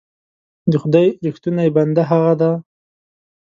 [0.71, 2.53] د خدای رښتونی بنده هغه دی.